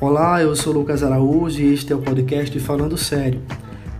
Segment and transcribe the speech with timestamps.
[0.00, 3.42] Olá, eu sou Lucas Araújo e este é o podcast Falando Sério.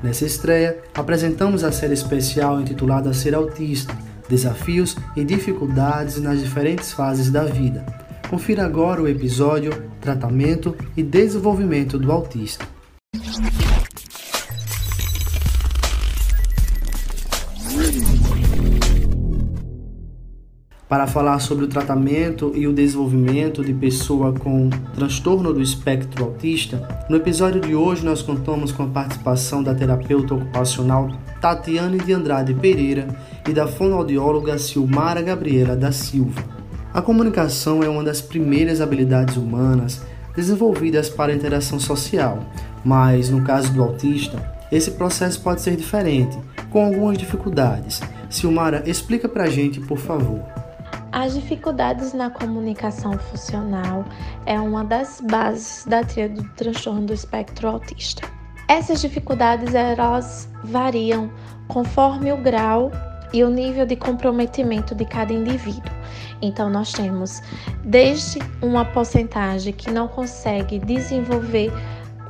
[0.02, 3.96] Nessa estreia, apresentamos a série especial intitulada Ser Autista:
[4.28, 7.84] Desafios e Dificuldades nas Diferentes Fases da Vida.
[8.30, 12.64] Confira agora o episódio Tratamento e Desenvolvimento do Autista.
[20.90, 27.06] Para falar sobre o tratamento e o desenvolvimento de pessoa com transtorno do espectro autista.
[27.08, 31.08] No episódio de hoje nós contamos com a participação da terapeuta ocupacional
[31.40, 33.06] Tatiane de Andrade Pereira
[33.48, 36.42] e da fonoaudióloga Silmara Gabriela da Silva.
[36.92, 40.02] A comunicação é uma das primeiras habilidades humanas
[40.34, 42.44] desenvolvidas para a interação social,
[42.84, 46.36] mas no caso do autista, esse processo pode ser diferente,
[46.68, 48.00] com algumas dificuldades.
[48.28, 50.59] Silmara, explica pra gente, por favor.
[51.12, 54.04] As dificuldades na comunicação funcional
[54.46, 58.22] é uma das bases da tríade do transtorno do espectro autista.
[58.68, 61.28] Essas dificuldades elas variam
[61.66, 62.92] conforme o grau
[63.32, 65.92] e o nível de comprometimento de cada indivíduo.
[66.40, 67.42] Então nós temos
[67.84, 71.72] desde uma porcentagem que não consegue desenvolver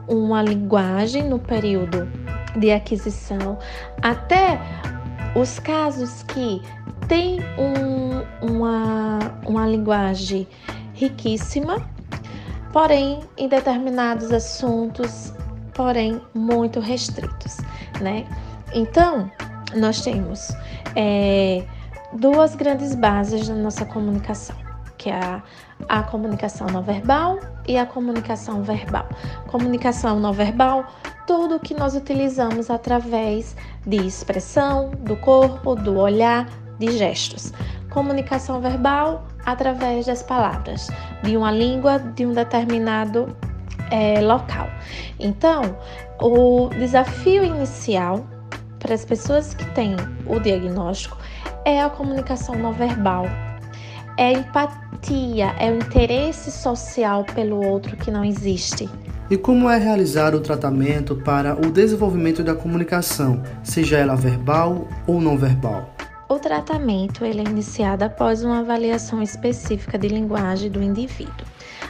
[0.08, 2.08] uma linguagem no período
[2.56, 3.58] de aquisição,
[4.02, 4.58] até
[5.34, 6.62] os casos que
[7.08, 10.46] têm um, uma, uma linguagem
[10.94, 11.88] riquíssima,
[12.72, 15.32] porém em determinados assuntos,
[15.74, 17.58] porém muito restritos,
[18.00, 18.26] né?
[18.72, 19.30] Então,
[19.74, 20.52] nós temos
[20.94, 21.64] é,
[22.12, 24.56] duas grandes bases da nossa comunicação,
[24.98, 25.42] que é a,
[25.88, 29.08] a comunicação não verbal e a comunicação verbal.
[29.46, 30.86] Comunicação não verbal
[31.26, 37.52] tudo que nós utilizamos através de expressão, do corpo, do olhar, de gestos.
[37.90, 40.88] Comunicação verbal através das palavras,
[41.22, 43.34] de uma língua de um determinado
[43.90, 44.68] é, local.
[45.18, 45.76] Então,
[46.20, 48.24] o desafio inicial
[48.78, 49.96] para as pessoas que têm
[50.26, 51.16] o diagnóstico
[51.64, 53.26] é a comunicação não verbal,
[54.16, 58.88] é empatia, é o interesse social pelo outro que não existe.
[59.30, 65.20] E como é realizar o tratamento para o desenvolvimento da comunicação, seja ela verbal ou
[65.20, 65.94] não verbal?
[66.28, 71.46] O tratamento ele é iniciado após uma avaliação específica de linguagem do indivíduo.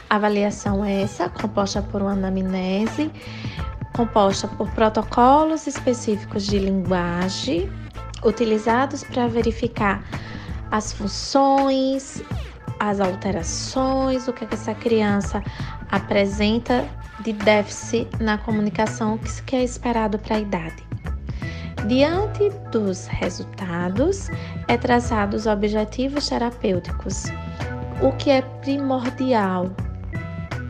[0.07, 3.09] A avaliação é essa, composta por uma anamnese,
[3.91, 7.67] composta por protocolos específicos de linguagem,
[8.23, 10.03] utilizados para verificar
[10.69, 12.21] as funções,
[12.79, 15.43] as alterações, o que, é que essa criança
[15.89, 16.87] apresenta
[17.23, 20.83] de déficit na comunicação que é esperado para a idade.
[21.87, 24.29] Diante dos resultados,
[24.67, 27.25] é traçados objetivos terapêuticos.
[28.01, 29.71] O que é primordial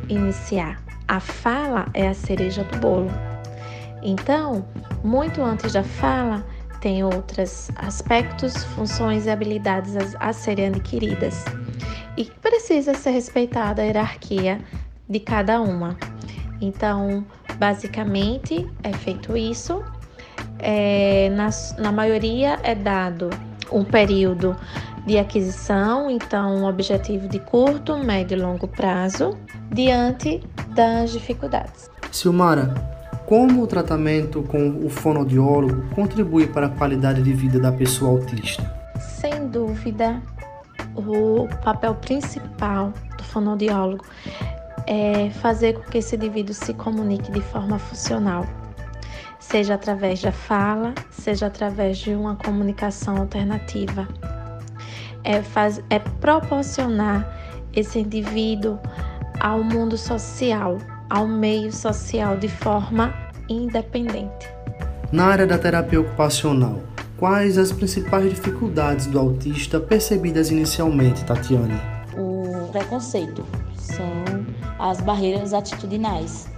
[0.08, 0.82] iniciar?
[1.08, 3.12] A fala é a cereja do bolo.
[4.02, 4.66] Então,
[5.04, 6.46] muito antes da fala,
[6.80, 11.44] tem outros aspectos, funções e habilidades a, a serem adquiridas.
[12.16, 14.60] E precisa ser respeitada a hierarquia
[15.10, 15.98] de cada uma.
[16.62, 17.26] Então,
[17.58, 19.84] basicamente, é feito isso.
[20.60, 21.50] É, na,
[21.80, 23.30] na maioria é dado
[23.72, 24.56] um período
[25.06, 29.38] de aquisição, então um objetivo de curto, médio e longo prazo,
[29.72, 30.42] diante
[30.76, 31.90] das dificuldades.
[32.12, 32.74] Silmara,
[33.26, 38.64] como o tratamento com o fonoaudiólogo contribui para a qualidade de vida da pessoa autista?
[39.00, 40.22] Sem dúvida,
[40.96, 44.04] o papel principal do fonoaudiólogo
[44.88, 48.46] é fazer com que esse indivíduo se comunique de forma funcional,
[49.40, 54.08] seja através da fala, seja através de uma comunicação alternativa.
[55.24, 57.28] É, faz, é proporcionar
[57.74, 58.80] esse indivíduo
[59.40, 60.78] ao mundo social,
[61.10, 63.14] ao meio social de forma
[63.50, 64.50] independente.
[65.12, 66.80] Na área da terapia ocupacional,
[67.18, 71.80] quais as principais dificuldades do autista percebidas inicialmente, Tatiane?
[72.18, 73.46] O preconceito
[74.82, 76.50] as barreiras atitudinais,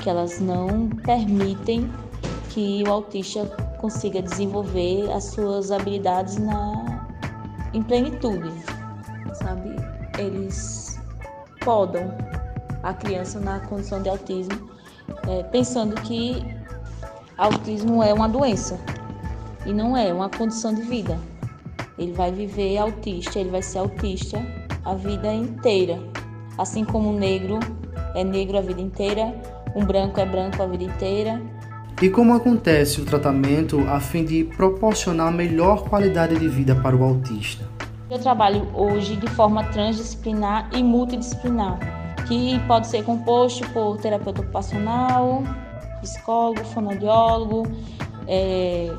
[0.00, 1.90] que elas não permitem
[2.50, 3.44] que o autista
[3.78, 7.08] consiga desenvolver as suas habilidades na
[7.74, 8.50] em plenitude,
[9.34, 9.76] sabe?
[10.18, 10.98] Eles
[11.64, 12.16] podam
[12.82, 14.70] a criança na condição de autismo,
[15.28, 16.42] é, pensando que
[17.36, 18.78] autismo é uma doença
[19.66, 21.18] e não é, é uma condição de vida.
[21.98, 24.38] Ele vai viver autista, ele vai ser autista
[24.84, 25.98] a vida inteira.
[26.58, 27.60] Assim como um negro
[28.16, 29.32] é negro a vida inteira,
[29.76, 31.40] um branco é branco a vida inteira.
[32.02, 37.04] E como acontece o tratamento a fim de proporcionar melhor qualidade de vida para o
[37.04, 37.64] autista?
[38.10, 41.78] Eu trabalho hoje de forma transdisciplinar e multidisciplinar,
[42.26, 45.44] que pode ser composto por terapeuta ocupacional,
[46.00, 47.66] psicólogo, fonoaudiólogo,
[48.26, 48.92] é,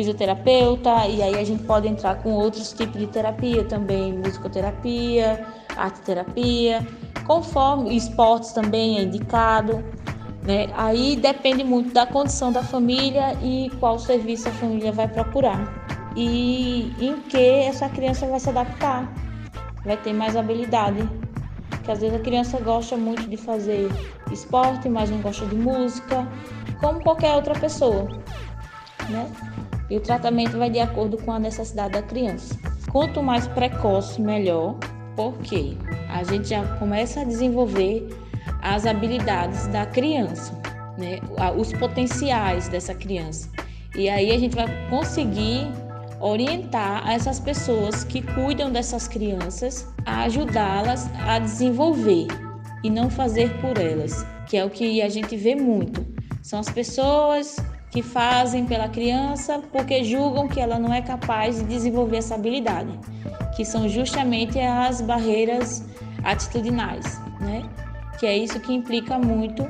[0.00, 6.86] fisioterapeuta, e aí a gente pode entrar com outros tipos de terapia também, musicoterapia, arte-terapia,
[7.26, 9.84] conforme esportes também é indicado.
[10.42, 10.68] Né?
[10.74, 15.60] Aí depende muito da condição da família e qual serviço a família vai procurar.
[16.16, 19.12] E em que essa criança vai se adaptar,
[19.84, 21.06] vai ter mais habilidade.
[21.68, 23.90] Porque às vezes a criança gosta muito de fazer
[24.32, 26.26] esporte, mas não gosta de música,
[26.80, 28.08] como qualquer outra pessoa.
[29.10, 29.30] Né?
[29.90, 32.56] E o tratamento vai de acordo com a necessidade da criança.
[32.92, 34.76] Quanto mais precoce, melhor,
[35.16, 35.76] porque
[36.08, 38.08] a gente já começa a desenvolver
[38.62, 40.52] as habilidades da criança,
[40.96, 41.18] né?
[41.56, 43.50] os potenciais dessa criança.
[43.96, 45.68] E aí a gente vai conseguir
[46.20, 52.26] orientar essas pessoas que cuidam dessas crianças a ajudá-las a desenvolver
[52.84, 56.06] e não fazer por elas, que é o que a gente vê muito.
[56.42, 57.56] São as pessoas
[57.90, 62.98] que fazem pela criança porque julgam que ela não é capaz de desenvolver essa habilidade,
[63.56, 65.84] que são justamente as barreiras
[66.22, 67.68] atitudinais, né?
[68.18, 69.66] Que é isso que implica muito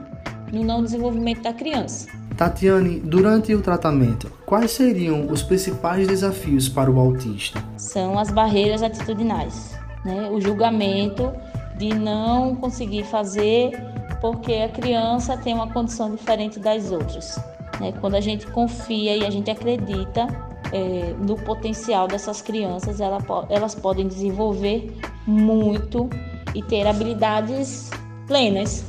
[0.52, 2.08] no não desenvolvimento da criança.
[2.37, 7.62] Tatiane, durante o tratamento, quais seriam os principais desafios para o autista?
[7.76, 10.28] São as barreiras atitudinais, né?
[10.31, 11.32] O julgamento
[11.76, 13.72] de não conseguir fazer
[14.20, 17.38] porque a criança tem uma condição diferente das outras.
[17.81, 17.93] Né?
[18.00, 20.29] Quando a gente confia e a gente acredita
[20.73, 23.19] é, no potencial dessas crianças, ela,
[23.49, 24.94] elas podem desenvolver
[25.27, 26.09] muito
[26.55, 27.91] e ter habilidades
[28.27, 28.85] plenas,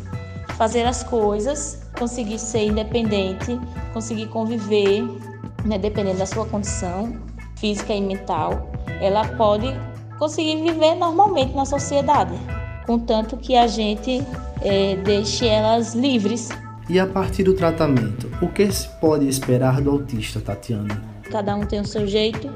[0.58, 3.60] fazer as coisas, conseguir ser independente,
[3.94, 5.04] conseguir conviver,
[5.66, 7.16] né, dependendo da sua condição
[7.56, 9.68] física e mental, ela pode
[10.18, 12.34] conseguir viver normalmente na sociedade,
[12.86, 14.26] contanto que a gente
[14.62, 16.50] é, deixe elas livres.
[16.90, 21.02] E a partir do tratamento, o que se pode esperar do autista, Tatiana?
[21.30, 22.50] Cada um tem o seu jeito,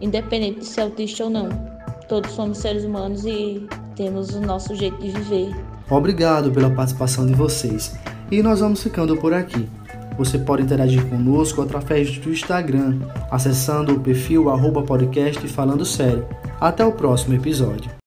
[0.00, 1.48] independente de ser autista ou não.
[2.08, 3.66] Todos somos seres humanos e
[3.96, 5.54] temos o nosso jeito de viver.
[5.88, 7.96] Obrigado pela participação de vocês.
[8.30, 9.68] E nós vamos ficando por aqui.
[10.16, 12.98] Você pode interagir conosco através do Instagram,
[13.30, 16.26] acessando o perfil arroba podcast falando sério.
[16.60, 17.99] Até o próximo episódio.